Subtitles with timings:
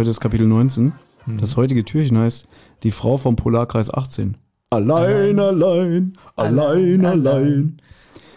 [0.00, 0.94] Heute ist Kapitel 19.
[1.26, 2.48] Das heutige Türchen heißt
[2.84, 4.38] Die Frau vom Polarkreis 18.
[4.70, 7.76] Allein, allein, allein, allein.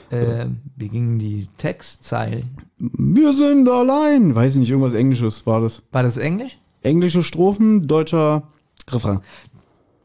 [0.09, 2.57] Äh, wie gingen die Textzeilen?
[2.79, 4.35] Wir sind allein.
[4.35, 5.83] Weiß ich nicht, irgendwas Englisches war das.
[5.93, 6.59] War das Englisch?
[6.81, 8.43] Englische Strophen, deutscher
[8.89, 9.21] Refrain.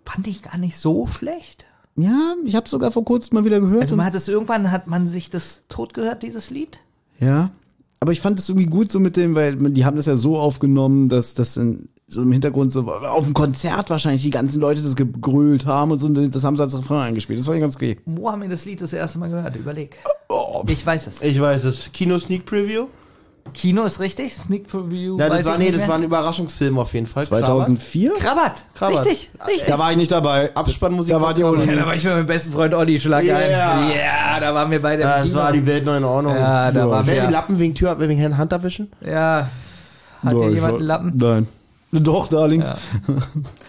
[0.05, 1.65] Fand ich gar nicht so schlecht.
[1.97, 3.81] Ja, ich habe sogar vor kurzem mal wieder gehört.
[3.81, 6.79] Also man hat es irgendwann, hat man sich das tot gehört, dieses Lied?
[7.19, 7.51] Ja.
[8.01, 10.39] Aber ich fand es irgendwie gut so mit dem, weil die haben das ja so
[10.39, 14.83] aufgenommen, dass das in, so im Hintergrund so auf dem Konzert wahrscheinlich die ganzen Leute
[14.83, 17.41] das gegrölt haben und so, und das haben sie als Refrain eingespielt.
[17.41, 17.99] Das fand ich ganz okay.
[18.07, 19.57] Wo haben wir das Lied das erste Mal gehört?
[19.57, 19.97] Überleg.
[20.29, 21.23] Oh, Ich weiß es.
[21.23, 21.91] Ich weiß es.
[21.93, 22.87] Kino Sneak Preview?
[23.55, 24.35] Kino ist richtig?
[24.35, 25.19] Sneak Preview?
[25.19, 25.89] Ja, weiß das war, ich nee, das mehr.
[25.89, 27.25] war ein Überraschungsfilm auf jeden Fall.
[27.27, 28.15] 2004?
[28.15, 28.63] Krabat.
[28.75, 29.05] Krabat.
[29.07, 29.67] Richtig, richtig.
[29.69, 30.55] Da war ich nicht dabei.
[30.55, 31.13] Abspannmusik.
[31.13, 33.37] Da ihr von ohne- Ja, da war ich mit meinem besten Freund Olli Schlag Yeah.
[33.39, 33.91] ein.
[33.91, 35.37] Ja, da waren wir beide im Ja, das Kino.
[35.39, 36.35] war die Welt noch in Ordnung.
[36.37, 37.31] ja, da Ja, waren Wer die wir.
[37.31, 38.91] Lappen wegen Tür, wegen Hand abwischen?
[39.01, 39.49] Ja.
[40.25, 41.13] Hat Ja, hier jemand war- einen Lappen?
[41.17, 41.49] Nein.
[41.91, 42.69] Doch, da links.
[42.69, 42.77] Ja.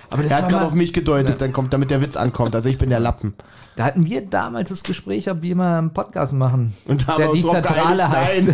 [0.09, 2.53] Aber das Er hat war gerade auf mich gedeutet, dann kommt, damit der Witz ankommt.
[2.55, 3.33] Also ich bin der Lappen.
[3.79, 6.73] Da hatten wir damals das Gespräch, ob wir mal einen Podcast machen.
[6.85, 8.47] Und da haben der wir die Zentrale heißt.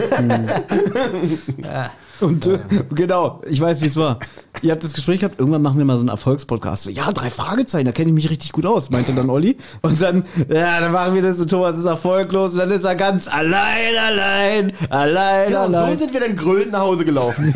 [1.63, 1.89] ja.
[2.21, 2.59] Und äh,
[2.93, 4.19] genau, ich weiß, wie es war.
[4.61, 6.83] Ihr habt das Gespräch gehabt, irgendwann machen wir mal so einen Erfolgspodcast.
[6.83, 9.57] So, ja, drei Fragezeichen, da kenne ich mich richtig gut aus, meinte dann Olli.
[9.81, 12.93] Und dann, ja, dann machen wir das und Thomas ist erfolglos und dann ist er
[12.93, 15.97] ganz allein, allein, allein, Genau, so allein.
[15.97, 17.55] sind wir dann grölend nach Hause gelaufen.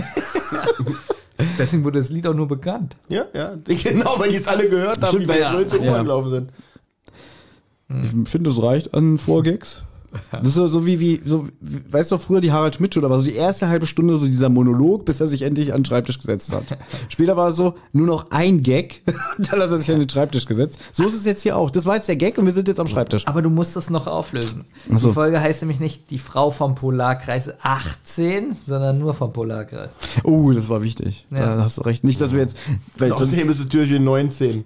[1.59, 2.97] Deswegen wurde das Lied auch nur bekannt.
[3.09, 3.51] ja, ja.
[3.67, 5.51] Genau, weil die es alle gehört haben, Stimmt, die wir ja.
[5.51, 6.01] grölend zur Ja.
[6.01, 6.49] Gelaufen sind.
[7.89, 9.83] Ich finde, das reicht an Vorgags.
[10.31, 13.19] Das ist so, wie, wie, so, wie- weißt du, früher die Harald Schmidt oder war
[13.19, 16.17] so die erste halbe Stunde so dieser Monolog, bis er sich endlich an den Schreibtisch
[16.17, 16.63] gesetzt hat.
[17.09, 19.03] Später war es so, nur noch ein Gag,
[19.37, 20.79] dann hat er sich an den Schreibtisch gesetzt.
[20.93, 21.69] So ist es jetzt hier auch.
[21.69, 23.27] Das war jetzt der Gag und wir sind jetzt am Schreibtisch.
[23.27, 24.65] Aber du musst das noch auflösen.
[24.95, 25.09] So.
[25.09, 29.91] Die Folge heißt nämlich nicht die Frau vom Polarkreis 18, sondern nur vom Polarkreis.
[30.23, 31.27] Oh, das war wichtig.
[31.29, 31.55] Ja.
[31.57, 32.03] Da hast du recht.
[32.03, 32.57] Nicht, dass wir jetzt,
[32.99, 34.65] Außerdem ist es Türchen 19.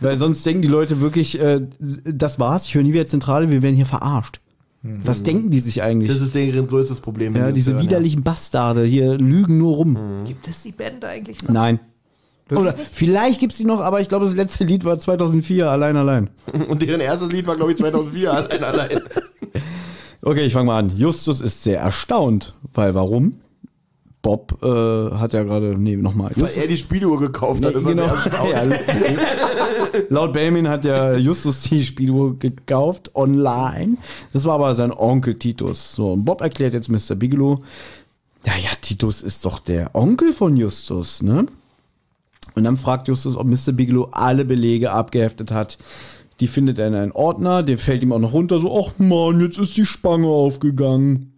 [0.00, 3.62] weil sonst denken die Leute wirklich, äh, das war's, ich höre nie wieder Zentrale, wir
[3.62, 4.40] werden hier verarscht.
[4.82, 6.10] Was denken die sich eigentlich?
[6.10, 7.34] Das ist deren größtes Problem.
[7.34, 9.98] ja, diese hören, widerlichen Bastarde hier lügen nur rum.
[10.26, 11.54] Gibt es die Band eigentlich noch?
[11.54, 11.80] Nein.
[12.48, 12.90] Wirklich Oder nicht?
[12.92, 16.28] vielleicht gibt's die noch, aber ich glaube, das letzte Lied war 2004, allein, allein.
[16.52, 16.64] Ja.
[16.68, 18.30] Und deren erstes Lied war, glaube ich, 2004.
[18.32, 19.00] allein, allein.
[20.26, 20.96] Okay, ich fange mal an.
[20.96, 23.34] Justus ist sehr erstaunt, weil warum?
[24.24, 26.32] Bob äh, hat ja gerade, nee, nochmal.
[26.34, 27.74] Weil er die Spieluhr gekauft hat.
[27.74, 28.06] Nee, ist er genau.
[28.06, 28.50] erstaunt.
[28.50, 28.62] Ja,
[30.08, 33.98] laut Benjamin hat ja Justus die Spieluhr gekauft online.
[34.32, 35.94] Das war aber sein Onkel Titus.
[35.94, 37.14] So, und Bob erklärt jetzt Mr.
[37.14, 37.62] Bigelow,
[38.46, 41.44] ja, ja, Titus ist doch der Onkel von Justus, ne?
[42.54, 43.72] Und dann fragt Justus, ob Mr.
[43.72, 45.76] Bigelow alle Belege abgeheftet hat.
[46.40, 49.40] Die findet er in einen Ordner, der fällt ihm auch noch runter, so, ach man,
[49.42, 51.33] jetzt ist die Spange aufgegangen.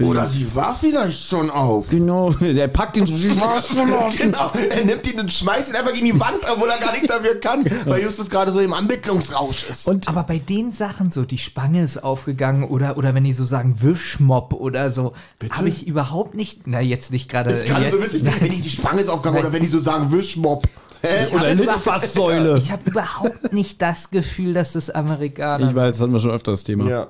[0.00, 1.88] Oder sie war vielleicht schon auf.
[1.88, 4.16] Genau, der packt ihn so, sie war schon auf.
[4.16, 7.06] Genau, er nimmt ihn und schmeißt ihn einfach gegen die Wand, obwohl er gar nichts
[7.06, 9.86] dafür kann, weil Justus gerade so im Ermittlungsrausch ist.
[9.86, 13.44] Und Aber bei den Sachen so, die Spange ist aufgegangen oder, oder wenn die so
[13.44, 15.12] sagen Wischmopp oder so,
[15.50, 18.60] habe ich überhaupt nicht, na jetzt nicht gerade das ist gerade so witzig, wenn die,
[18.62, 20.66] die Spange ist aufgegangen oder wenn die so sagen Wischmopp.
[21.02, 21.26] Hä?
[21.28, 22.56] Ich Oder Litfaßsäule.
[22.56, 26.30] Ich habe überhaupt nicht das Gefühl, dass das Amerikaner Ich weiß, das hatten wir schon
[26.30, 26.88] öfter das Thema.
[26.88, 27.08] Ja.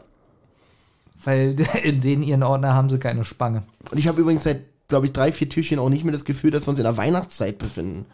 [1.22, 3.62] Weil in den ihren Ordner haben sie keine Spange.
[3.90, 6.50] Und ich habe übrigens seit, glaube ich, drei, vier Türchen auch nicht mehr das Gefühl,
[6.50, 8.06] dass wir uns in der Weihnachtszeit befinden.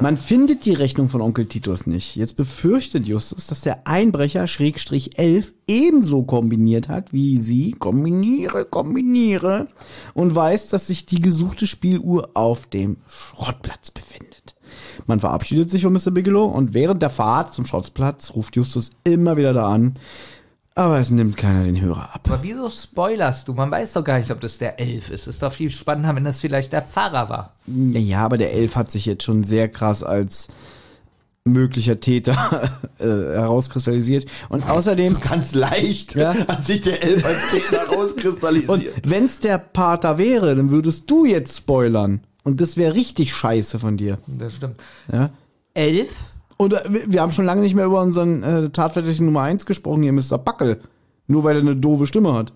[0.00, 2.16] Man findet die Rechnung von Onkel Titus nicht.
[2.16, 7.72] Jetzt befürchtet Justus, dass der Einbrecher Schrägstrich 11 ebenso kombiniert hat wie sie.
[7.72, 9.68] Kombiniere, kombiniere.
[10.14, 14.54] Und weiß, dass sich die gesuchte Spieluhr auf dem Schrottplatz befindet.
[15.06, 16.10] Man verabschiedet sich von Mr.
[16.10, 19.98] Bigelow und während der Fahrt zum Schrottplatz ruft Justus immer wieder da an.
[20.76, 22.20] Aber es nimmt keiner den Hörer ab.
[22.26, 23.54] Aber wieso spoilerst du?
[23.54, 25.26] Man weiß doch gar nicht, ob das der Elf ist.
[25.26, 27.56] Ist doch viel spannender, wenn das vielleicht der Pfarrer war.
[27.66, 30.48] Ja, aber der Elf hat sich jetzt schon sehr krass als
[31.44, 34.26] möglicher Täter äh, herauskristallisiert.
[34.48, 36.34] Und außerdem, Ganz leicht Ja.
[36.34, 38.94] hat sich der Elf als Täter und rauskristallisiert.
[39.10, 42.20] wenn's der Pater wäre, dann würdest du jetzt spoilern.
[42.44, 44.18] Und das wäre richtig scheiße von dir.
[44.26, 44.80] Das stimmt.
[45.12, 45.30] Ja?
[45.74, 46.10] Elf?
[46.60, 50.02] Und äh, wir- haben schon lange nicht mehr über unseren äh, Tatverdächtigen Nummer 1 gesprochen,
[50.02, 50.36] hier Mr.
[50.36, 50.80] Backel.
[51.26, 52.52] Nur weil er eine doofe Stimme hat.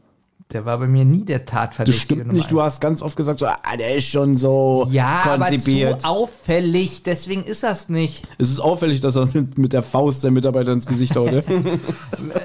[0.52, 2.04] Der war bei mir nie der Das Tatverdächtige.
[2.04, 2.50] stimmt Nummer nicht.
[2.52, 6.02] Du hast ganz oft gesagt, so, ah, der ist schon so ja, aber konzipiert.
[6.02, 8.26] zu auffällig, deswegen ist das nicht.
[8.36, 11.32] es ist auffällig, dass er mit, der Faust der Mitarbeiter ins Gesicht haut.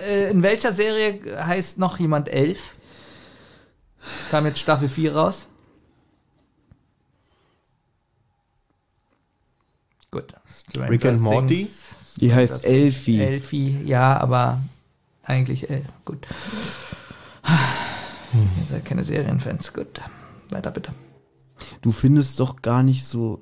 [0.09, 2.71] Äh, in welcher Serie heißt noch jemand Elf?
[4.31, 5.47] Kam jetzt Staffel 4 raus?
[10.11, 10.33] Gut.
[10.45, 11.55] Stranger Rick and Morty?
[11.57, 13.19] Things, Die heißt Elfie.
[13.21, 14.59] Elfie, ja, aber
[15.23, 15.83] eigentlich El.
[16.05, 16.25] Gut.
[18.33, 20.01] Ihr seid keine Serienfans, gut.
[20.49, 20.91] weiter bitte.
[21.81, 23.41] Du findest doch gar nicht so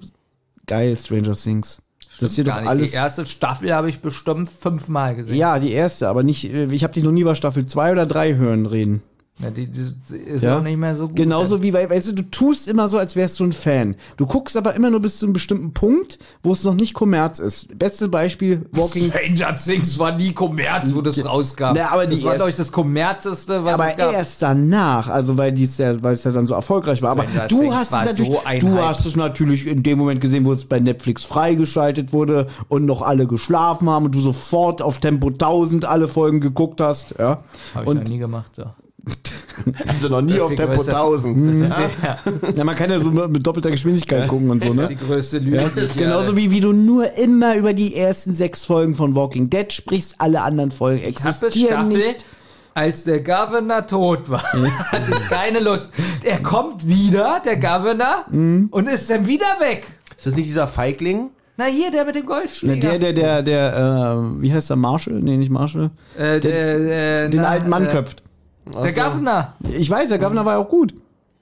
[0.65, 1.81] geil Stranger Things.
[2.19, 2.91] Das ist hier doch alles.
[2.91, 5.35] Die erste Staffel habe ich bestimmt fünfmal gesehen.
[5.37, 8.05] Ja, die erste, aber nicht, äh, ich habe dich noch nie über Staffel 2 oder
[8.05, 9.03] 3 hören reden.
[9.39, 10.57] Ja, die, die ist Ja.
[10.57, 11.15] auch nicht mehr so gut.
[11.15, 13.93] Genauso wie, weil, weißt du, du tust immer so, als wärst du ein Fan.
[14.17, 17.37] Du guckst aber immer nur bis zu einem bestimmten Punkt, wo es noch nicht Kommerz
[17.37, 17.77] ist.
[17.77, 21.73] Beste Beispiel, Walking Stranger Things war nie Kommerz, wo das rauskam.
[21.75, 24.13] Na, aber das war, erst- glaube ich, das Kommerzeste, was aber es gab.
[24.13, 27.11] erst danach, also weil dies ja, weil es ja dann so erfolgreich war.
[27.11, 30.19] Aber Stranger du Things hast es natürlich, so du hast es natürlich in dem Moment
[30.19, 34.81] gesehen, wo es bei Netflix freigeschaltet wurde und noch alle geschlafen haben und du sofort
[34.81, 37.43] auf Tempo 1000 alle Folgen geguckt hast, ja.
[37.75, 38.51] Habe ich und noch nie gemacht.
[39.65, 39.71] So.
[39.87, 41.49] Also noch nie auf Tempo größte- 1000.
[41.49, 44.83] Das ist, ja, ja, man kann ja so mit doppelter Geschwindigkeit gucken und so, das
[44.83, 45.07] ist die ne?
[45.07, 45.71] größte Lüge.
[45.97, 50.15] Genauso wie, wie du nur immer über die ersten sechs Folgen von Walking Dead sprichst,
[50.19, 52.23] alle anderen Folgen existieren nicht.
[52.75, 54.43] als der Governor tot war,
[54.91, 55.89] hatte ich keine Lust.
[56.23, 58.67] Er kommt wieder, der Governor, Mhm.
[58.69, 59.87] und ist dann wieder weg.
[60.15, 61.31] Ist das nicht dieser Feigling?
[61.57, 62.99] Na hier, der mit dem Ne, Golfschläger.
[62.99, 65.15] Der, der, der, der, äh, wie heißt der, Marshall?
[65.15, 65.89] Nee, nicht Marshall.
[66.15, 68.21] äh, der, äh, Den na, alten Mann äh, köpft.
[68.83, 69.53] Der Governor.
[69.71, 70.93] Ich weiß, der Governor war ja auch gut.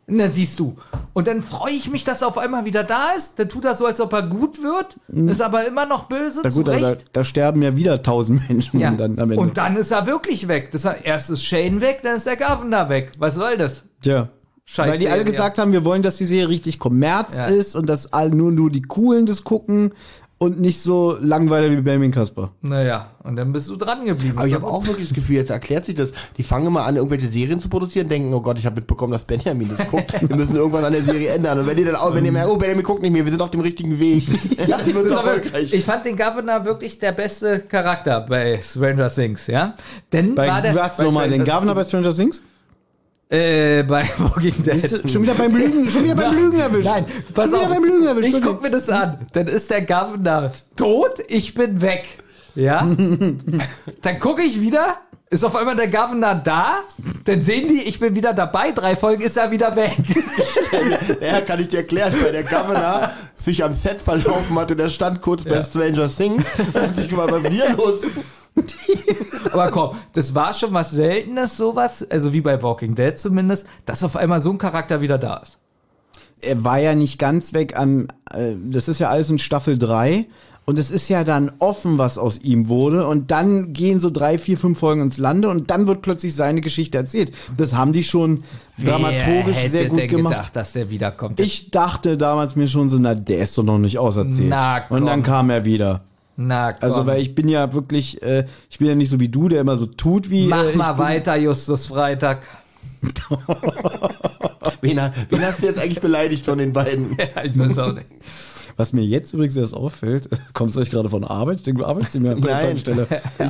[0.08, 0.76] Na, siehst du.
[1.14, 3.40] Und dann freue ich mich, dass er auf einmal wieder da ist.
[3.40, 4.98] Dann tut er so, als ob er gut wird.
[5.08, 6.44] Ist aber immer noch böse, Mhm.
[6.44, 7.06] Na zu gut, aber da, Recht.
[7.14, 8.92] da sterben ja wieder tausend Menschen Ja.
[8.92, 9.38] dann am Ende.
[9.42, 10.70] Und dann ist er wirklich weg.
[10.72, 13.14] Das erst ist Shane weg, dann ist der Governor weg.
[13.18, 13.84] Was soll das?
[14.04, 14.30] Tja.
[14.68, 14.92] Scheiße.
[14.92, 17.46] Weil die alle gesagt haben, wir wollen, dass die Serie richtig Kommerz Ja.
[17.46, 19.94] ist und dass all, nur, nur die Coolen das gucken
[20.38, 22.52] und nicht so langweilig wie Benjamin Kasper.
[22.62, 24.38] Naja, und dann bist du dran geblieben.
[24.38, 26.12] Aber ich habe auch wirklich das Gefühl, jetzt erklärt sich das.
[26.38, 29.24] Die fangen immer an, irgendwelche Serien zu produzieren, denken, oh Gott, ich habe mitbekommen, dass
[29.24, 30.14] Benjamin das guckt.
[30.30, 31.60] Wir müssen irgendwas an der Serie ändern.
[31.60, 33.42] Und wenn ihr dann auch, wenn ihr merkt, oh, Benjamin guckt nicht mehr, wir sind
[33.42, 34.26] auf dem richtigen Weg.
[34.68, 35.74] Ja, aber- erfolgreich.
[35.74, 39.76] Ich fand den Governor wirklich der beste Charakter bei Stranger Things, ja?
[40.12, 42.42] Denn Bei, war der, was nochmal, den Governor bei Stranger Things?
[43.30, 45.12] Äh, bei Walking Dead.
[45.12, 46.88] schon wieder beim Lügen, schon wieder beim Lügen erwischt.
[46.88, 47.74] Nein, pass schon wieder auf.
[47.74, 48.38] beim Lügen erwischt.
[48.38, 49.28] Ich guck mir das an.
[49.34, 52.08] Dann ist der Governor tot, ich bin weg.
[52.56, 52.88] Ja?
[54.02, 54.98] dann gucke ich wieder,
[55.30, 56.80] ist auf einmal der Governor da,
[57.26, 59.98] dann sehen die, ich bin wieder dabei, drei Folgen ist er wieder weg.
[61.22, 64.90] Ja, kann ich dir erklären, weil der Governor sich am Set verlaufen hat und der
[64.90, 68.02] stand kurz bei Stranger Things und hat sich mal was ist hier los?
[69.52, 74.04] Aber komm, das war schon was Seltenes, sowas, also wie bei Walking Dead zumindest, dass
[74.04, 75.58] auf einmal so ein Charakter wieder da ist.
[76.42, 80.28] er war ja nicht ganz weg am, äh, das ist ja alles in Staffel 3
[80.68, 84.40] und es ist ja dann offen, was aus ihm wurde und dann gehen so drei,
[84.40, 87.32] vier, fünf Folgen ins Lande und dann wird plötzlich seine Geschichte erzählt.
[87.56, 88.44] Das haben die schon
[88.84, 90.34] dramaturgisch Wer sehr hätte gut denn gemacht.
[90.34, 91.40] gedacht, dass der wiederkommt?
[91.40, 94.50] Ich dachte damals mir schon so, na, der ist doch noch nicht auserzählt.
[94.50, 96.02] Na, und dann kam er wieder.
[96.38, 96.84] Na komm.
[96.84, 99.62] Also, weil ich bin ja wirklich, äh, ich bin ja nicht so wie du, der
[99.62, 100.48] immer so tut wie.
[100.48, 101.04] Mach äh, ich mal bin.
[101.06, 102.44] weiter, Justus Freitag.
[104.82, 105.00] Wen,
[105.30, 107.18] wen hast du jetzt eigentlich beleidigt von den beiden?
[107.36, 108.08] Ja, ich weiß auch nicht.
[108.78, 111.58] Was mir jetzt übrigens erst auffällt, kommst du euch gerade von Arbeit?
[111.58, 112.74] Ich denke, du arbeitest nicht mehr an der.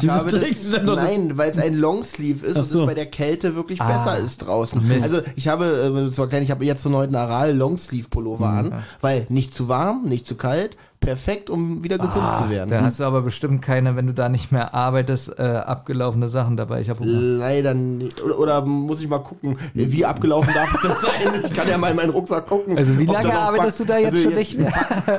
[0.01, 2.81] Ich habe du das, das- nein, weil es ein Longsleeve ist Ach und so.
[2.81, 3.87] es bei der Kälte wirklich Ah.
[3.87, 4.87] besser ist draußen.
[4.87, 5.03] Mist.
[5.03, 8.49] Also ich habe, äh, zu erklären, ich habe jetzt so einen neuen Aral Longsleeve Pullover
[8.49, 8.57] Mhm.
[8.73, 12.69] an, weil nicht zu warm, nicht zu kalt, perfekt, um wieder gesund zu werden.
[12.69, 16.57] Da hast du aber bestimmt keine, wenn du da nicht mehr arbeitest, äh, abgelaufene Sachen
[16.57, 16.81] dabei.
[16.81, 16.91] Ich.
[16.99, 18.21] Leider nicht.
[18.21, 21.41] Oder, oder muss ich mal gucken, wie abgelaufen darf denn sein?
[21.45, 22.77] Ich kann ja mal in meinen Rucksack gucken.
[22.77, 24.73] Also wie lange arbeitest du da jetzt also schon nicht mehr?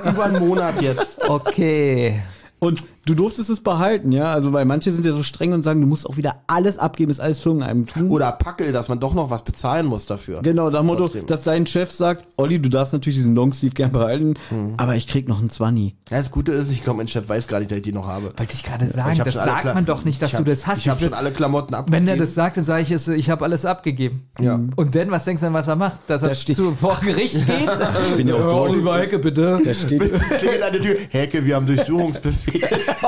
[0.05, 1.29] Über einen Monat jetzt.
[1.29, 2.23] Okay.
[2.59, 4.31] Und du durftest es behalten, ja?
[4.33, 7.11] Also, weil manche sind ja so streng und sagen, du musst auch wieder alles abgeben,
[7.11, 8.11] ist alles Firmeneigentum.
[8.11, 10.41] Oder Packel, dass man doch noch was bezahlen muss dafür.
[10.43, 14.35] Genau, dem Motto, dass sein Chef sagt, Olli, du darfst natürlich diesen Longsleeve gern behalten,
[14.51, 14.75] Mhm.
[14.79, 15.95] aber ich krieg noch einen Zwanni.
[16.11, 18.07] Ja, das Gute ist, ich glaube, mein Chef weiß gar nicht, dass ich die noch
[18.07, 18.27] habe.
[18.37, 20.39] Wollte ich gerade sagen, Ich hab das sagt Kla- man doch nicht, dass ich du
[20.39, 20.79] hab- das hast.
[20.79, 21.93] Ich habe schon alle Klamotten abgegeben.
[21.97, 24.23] wenn der das sagt, dann sage ich, es, ich habe alles abgegeben.
[24.41, 24.59] Ja.
[24.77, 25.99] Und dann, was denkst du denn, was er macht?
[26.07, 27.69] Dass er Da steht- zu, vor Gericht geht?
[28.09, 28.63] ich bin ja auch.
[28.71, 29.61] Oliver Hecke, bitte.
[29.65, 30.01] Da steht,
[30.39, 30.97] klingelt an der Tür.
[31.11, 32.46] Hecke, wir haben Durchsuchungsbefehl.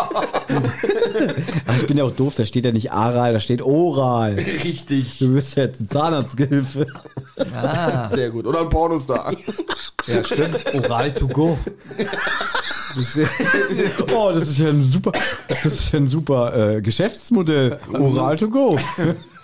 [1.66, 4.34] aber ich bin ja auch doof, da steht ja nicht Aral, da steht Oral.
[4.34, 5.18] Richtig.
[5.18, 6.86] Du bist ja jetzt eine Zahnarzthilfe.
[7.54, 8.46] Ah, Sehr gut.
[8.46, 9.32] Oder ein Pornostar.
[10.06, 10.64] ja, stimmt.
[10.74, 11.58] Oral to go.
[14.12, 15.12] Oh, das ist ja ein super,
[15.62, 17.78] das ist ja ein super äh, Geschäftsmodell.
[17.92, 18.76] Oral to go.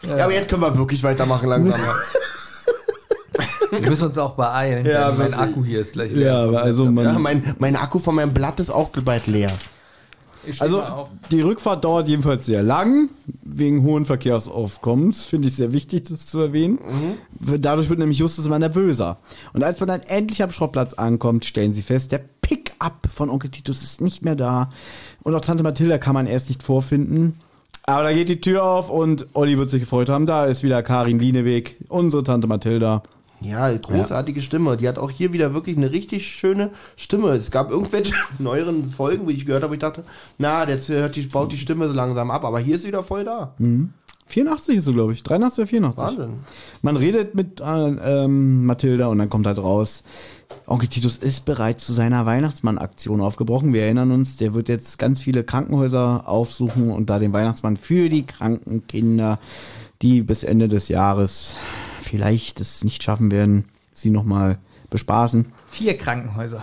[0.02, 1.78] Ja, aber jetzt können wir wirklich weitermachen langsam.
[3.70, 5.34] Wir müssen uns auch beeilen, Ja, denn mein.
[5.34, 6.26] Akku hier ist gleich leer.
[6.26, 9.52] Ja, aber also Ja, man, mein, mein Akku von meinem Blatt ist auch bald leer.
[10.58, 10.82] Also
[11.30, 13.08] die Rückfahrt dauert jedenfalls sehr lang,
[13.42, 16.78] wegen hohen Verkehrsaufkommens, finde ich sehr wichtig, das zu erwähnen.
[17.40, 19.18] Dadurch wird nämlich Justus immer nervöser.
[19.52, 23.50] Und als man dann endlich am Schrottplatz ankommt, stellen sie fest, der Pickup von Onkel
[23.50, 24.70] Titus ist nicht mehr da.
[25.22, 27.38] Und auch Tante Mathilda kann man erst nicht vorfinden.
[27.86, 30.24] Aber da geht die Tür auf und Olli wird sich gefreut haben.
[30.26, 33.02] Da ist wieder Karin Lieneweg, unsere Tante Mathilda.
[33.44, 34.76] Ja, großartige Stimme.
[34.76, 37.30] Die hat auch hier wieder wirklich eine richtig schöne Stimme.
[37.30, 40.02] Es gab irgendwelche neueren Folgen, wo ich gehört habe, ich dachte,
[40.38, 43.02] na, jetzt hört die, baut die Stimme so langsam ab, aber hier ist sie wieder
[43.02, 43.54] voll da.
[44.26, 45.22] 84 ist so, glaube ich.
[45.22, 46.04] 83 oder 84.
[46.04, 46.38] Wahnsinn.
[46.82, 50.02] Man redet mit äh, ähm, Mathilda und dann kommt halt raus,
[50.66, 53.72] Onkel Titus ist bereits zu seiner Weihnachtsmann-Aktion aufgebrochen.
[53.72, 58.08] Wir erinnern uns, der wird jetzt ganz viele Krankenhäuser aufsuchen und da den Weihnachtsmann für
[58.08, 59.38] die kranken Kinder,
[60.00, 61.56] die bis Ende des Jahres
[62.14, 65.46] vielleicht es nicht schaffen werden, sie nochmal bespaßen.
[65.68, 66.62] Vier Krankenhäuser.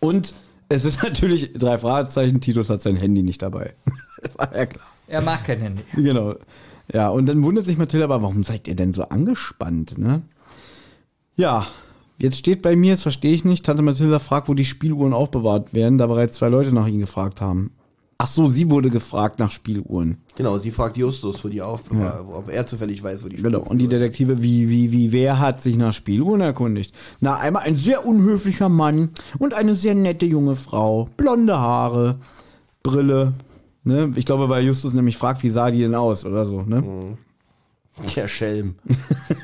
[0.00, 0.34] Und
[0.68, 3.72] es ist natürlich drei Fragezeichen, Titus hat sein Handy nicht dabei.
[4.36, 4.84] War ja klar.
[5.08, 5.82] Er mag kein Handy.
[5.94, 6.34] Genau.
[6.92, 10.20] Ja, und dann wundert sich Mathilda, aber warum seid ihr denn so angespannt, ne?
[11.34, 11.66] Ja,
[12.18, 15.72] jetzt steht bei mir, das verstehe ich nicht, Tante Mathilda fragt, wo die Spieluhren aufbewahrt
[15.72, 17.72] werden, da bereits zwei Leute nach ihnen gefragt haben.
[18.18, 20.16] Ach so, sie wurde gefragt nach Spieluhren.
[20.36, 23.60] Genau, sie fragt Justus, wo die aufbewahrt, ob er zufällig weiß, wo die Genau.
[23.60, 26.94] Und die Detektive, wie, wie, wie, wer hat sich nach Spieluhren erkundigt?
[27.20, 31.10] Na, einmal ein sehr unhöflicher Mann und eine sehr nette junge Frau.
[31.18, 32.16] Blonde Haare,
[32.82, 33.34] Brille.
[33.84, 34.12] Ne?
[34.16, 37.16] Ich glaube, weil Justus nämlich fragt, wie sah die denn aus oder so, ne?
[38.14, 38.76] Der Schelm.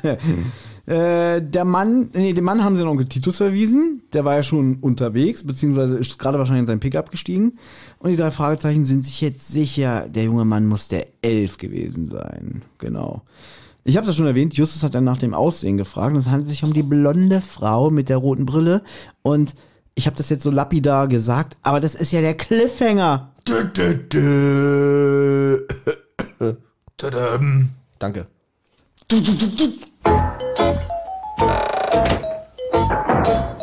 [0.85, 4.03] Äh, der Mann, nee, den Mann haben sie an Onkel Titus verwiesen.
[4.11, 7.57] Der war ja schon unterwegs, beziehungsweise ist gerade wahrscheinlich in sein Pickup gestiegen.
[7.99, 12.09] Und die drei Fragezeichen sind sich jetzt sicher, der junge Mann muss der Elf gewesen
[12.09, 12.63] sein.
[12.79, 13.21] Genau.
[13.85, 16.13] Ich habe es ja schon erwähnt, Justus hat dann nach dem Aussehen gefragt.
[16.13, 18.81] Und es handelt sich um die blonde Frau mit der roten Brille.
[19.21, 19.55] Und
[19.95, 23.31] ich habe das jetzt so lapidar gesagt, aber das ist ja der Cliffhanger.
[23.47, 23.95] Dö, dö,
[29.57, 29.83] dö.
[30.03, 30.33] Tadam.
[33.23, 33.62] Danke.